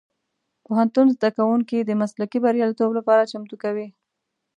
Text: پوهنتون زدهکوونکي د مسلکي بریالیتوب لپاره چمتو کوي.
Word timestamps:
پوهنتون 0.65 1.05
زدهکوونکي 1.15 1.77
د 1.83 1.91
مسلکي 2.01 2.39
بریالیتوب 2.45 2.91
لپاره 2.97 3.29
چمتو 3.31 3.55
کوي. 3.63 3.87